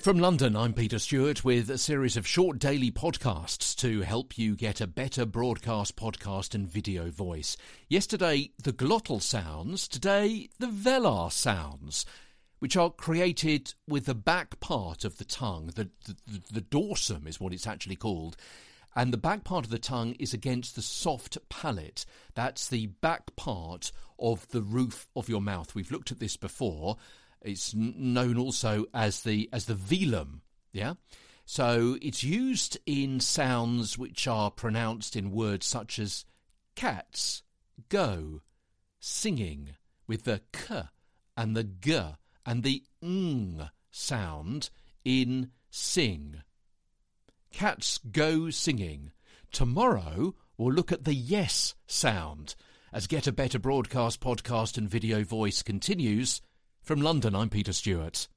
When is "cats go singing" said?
36.74-39.70, 47.50-49.12